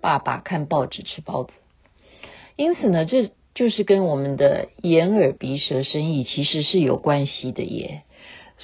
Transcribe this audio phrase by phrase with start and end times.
[0.00, 1.53] 爸爸看报纸吃包子。
[2.56, 8.03] 因此呢，这就是跟我们的眼耳鼻舌身意其实是有关系的耶。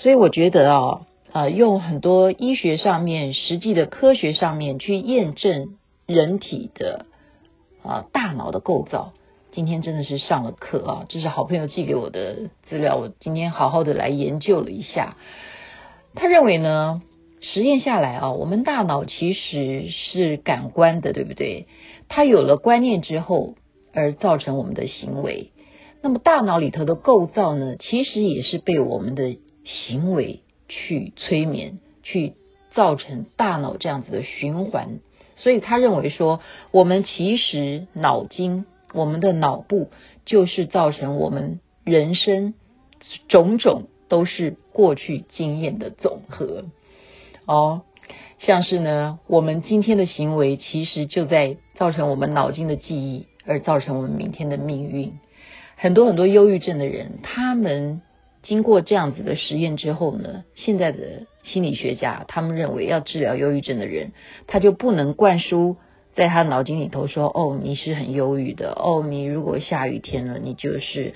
[0.01, 7.07] 所以我觉得啊，啊，用很多医学上面实际的科学上面去验证人体的
[7.83, 9.13] 啊大脑的构造。
[9.51, 11.07] 今天真的是上了课啊！
[11.09, 15.17] 这是好朋友寄给我的资料，我今天好好的来研究了一下。
[16.15, 17.03] 他认为呢，
[17.41, 21.67] 实验下来啊，我们大脑其实是感官的，对不对？
[22.09, 23.55] 它有了观念之后，
[23.93, 25.51] 而造成我们的行为。
[26.03, 29.39] 那么大脑里头的构造呢，其实也是被我们的
[29.69, 32.35] 行为去催眠，去
[32.73, 34.99] 造成大脑这样子的循环。
[35.37, 36.41] 所以他认为说，
[36.71, 38.67] 我们其实脑筋。
[38.95, 39.91] 我们的脑部
[40.25, 42.55] 就是造成我们人生
[43.29, 46.65] 种种都是过去经验的总和
[47.45, 47.83] 哦，
[48.39, 55.19] 像是呢，我们今天的行为其实就在造成我们脑筋的记忆，而造成我们明天的命运。
[55.77, 58.01] 很多很多忧郁症的人，他们
[58.49, 64.13] 经过这样子的实验之后呢，现在的心理学家他们认为要治疗忧郁症的人，
[64.47, 65.77] 他就不能灌输。
[66.15, 68.73] 在他脑筋里头说：“哦，你是很忧郁的。
[68.73, 71.13] 哦，你如果下雨天了，你就是，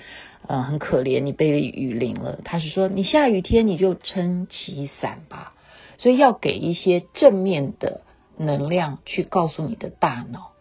[0.47, 5.55] 呃，很可怜，你被雨淋了。”他是说：“你下雨天你就撑起伞吧。”
[5.97, 8.01] 所以要给一些正面的
[8.37, 10.51] 能量去告诉你的大脑。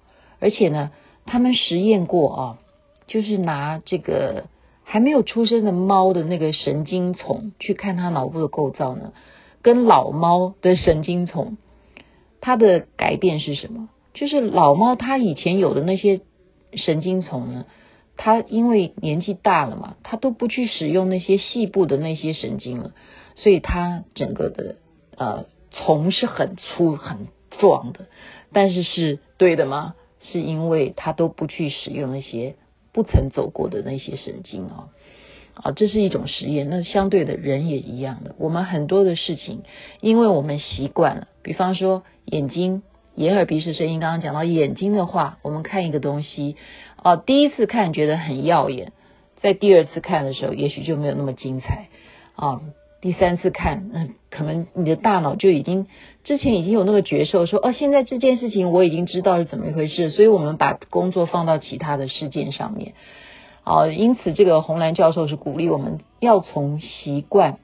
[0.41, 0.91] 而且呢，
[1.27, 2.59] 他们实验过啊，
[3.07, 4.47] 就是拿这个
[4.93, 9.15] 还没有出生的猫的那个神经丛去看它脑部的构造呢，
[9.63, 11.57] 跟老猫的神经丛，
[12.43, 13.89] 它的改变是什么？
[14.13, 16.21] 就是老猫，它以前有的那些
[16.75, 17.65] 神经丛呢，
[18.19, 22.93] 它因为年纪大了嘛，它都不去使用那些细部的那些神经了，
[23.37, 24.77] 所以它整个的
[25.17, 27.29] 呃丛是很粗很
[27.59, 28.09] 壮的，
[28.53, 29.95] 但是是对的吗？
[30.21, 32.57] 是因为它都不去使用那些
[32.93, 34.89] 不曾走过的那些神经啊，
[35.55, 36.69] 啊，这是一种实验。
[36.71, 39.63] 那相对的人也一样的，我们很多的事情，
[40.01, 42.83] 因为我们习惯了，比方说眼睛。
[43.15, 46.57] 眼耳鼻舌声音，刚刚讲到眼睛的话，我们看一个东西，
[46.97, 48.93] 啊，第一次看觉得很耀眼，
[49.43, 51.89] 在第二次看的时候，也许就没有那么精彩，
[52.37, 52.63] 啊，
[53.03, 55.87] 第三次看，嗯，可能你的大脑就已经
[56.25, 62.95] 之前已经有那个觉受，说，哦，现在这件事情我已经知道是怎么一回事，所以我们把工作放到其他的事件上面，
[63.65, 67.59] 啊，因此这个红蓝教授是鼓励我们要从习惯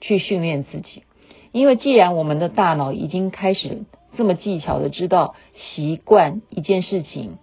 [0.00, 1.02] 去训练自己，
[1.50, 3.82] 因为既然我们的大脑已经开始。
[4.18, 7.36] 这么技巧的知道习惯一件事情，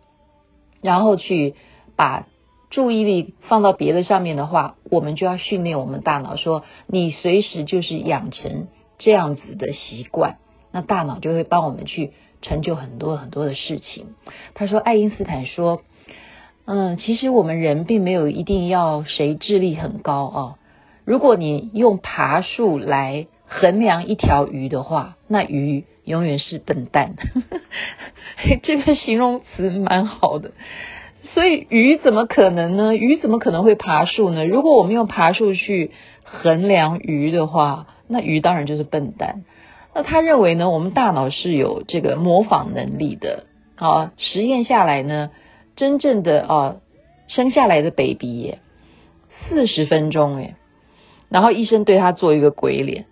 [0.81, 1.53] 然后去
[1.95, 2.25] 把
[2.73, 8.67] 注意力放到别的上面的话，我们就要训练我们大脑说，你随时就是养成
[8.97, 10.37] 这样子的习惯，
[10.72, 14.16] 那大脑就会帮我们去成就很多很多的事情。
[14.55, 15.81] 他说，爱因斯坦说，
[16.66, 20.55] 嗯，其实我们人并没有一定要谁智力很高啊，
[21.05, 25.85] 如果你用爬树来衡量一条鱼的话，那鱼。
[26.05, 27.16] 永远是笨蛋，
[28.61, 30.52] 这个形容词蛮好的。
[31.34, 32.96] 所以鱼怎么可能呢？
[32.96, 34.46] 鱼怎么可能会爬树呢？
[34.46, 35.91] 如果我们用爬树去
[36.23, 39.43] 衡量鱼的话，那鱼当然就是笨蛋。
[39.96, 43.46] 那他认为呢，我们大脑是有这个模仿能力的。
[43.75, 45.31] 好，实验下来呢，
[45.75, 46.75] 真正的啊
[47.28, 48.55] 生下来的 baby，
[49.47, 50.55] 四十分钟诶，
[51.29, 53.05] 然后医生对他做一个鬼脸，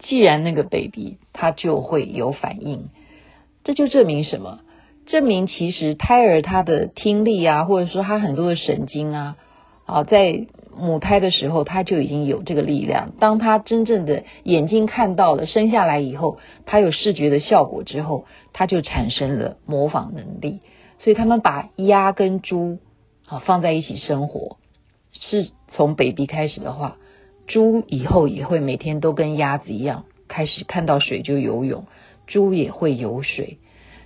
[0.00, 2.90] 既然那个 baby 他就会有反应，
[3.64, 4.60] 这就证明什么？
[5.06, 9.36] 证明其实胎儿他的听力啊，或者说他很多的神经啊，
[9.84, 13.12] 啊，在母胎的时候他就已经有这个力量。
[13.20, 20.60] 当他真正的眼睛看到了生下来以后，他有视觉的效果之后，他就产生了模仿能力。
[20.98, 22.78] 所以他们把鸭跟猪
[23.26, 24.56] 啊放在一起生活，
[25.12, 26.96] 是从 baby 开始的话，
[27.46, 31.84] 猪以后也会每天都跟鸭子一样，开始看到水就游泳，
[32.26, 33.58] 猪也会游水。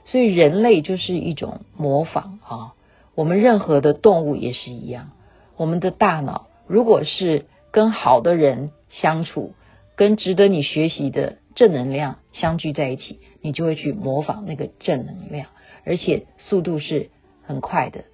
[0.05, 2.75] 所以人类就是一种模仿啊，
[3.15, 5.11] 我们任何的动物也是一样。
[5.57, 9.55] 我们的大脑如果是跟好的人相处，
[9.97, 15.49] 跟值得你学习的正能量相聚在一起，你就会去模仿那个正能量，
[15.85, 17.11] 而且速度是
[17.43, 18.05] 很快的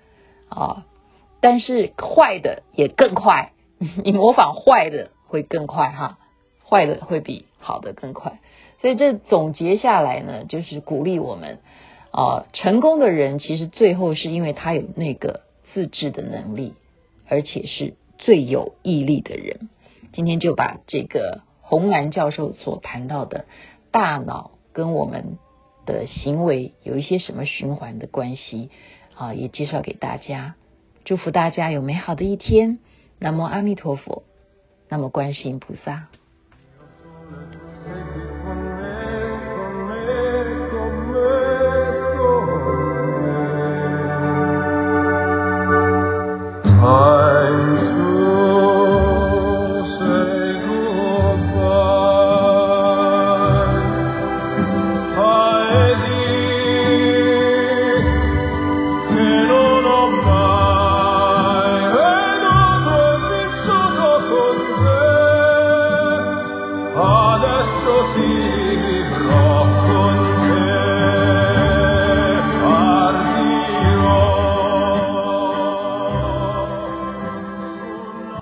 [0.48, 0.84] 啊。
[1.40, 3.52] 但是坏的也更快，
[4.02, 6.18] 你模仿坏的会更快哈，
[6.68, 8.40] 坏的会比好的更快。
[8.86, 11.58] 所以这总结下来呢，就是鼓励我们。
[12.12, 15.40] 啊，成功的人其实最后是因为他有那个
[15.74, 16.74] 自制的能力，
[17.28, 19.68] 而且是最有毅力的人。
[20.12, 23.46] 今天就把这个红兰教授所谈到的
[23.90, 25.36] 大脑跟我们
[25.84, 28.70] 的行为有一些什么循环的关系
[29.16, 30.54] 啊，也介绍给大家。
[31.04, 32.78] 祝福大家有美好的一天。
[33.18, 34.22] 南无阿弥陀佛，
[34.88, 36.06] 南无观世音菩萨。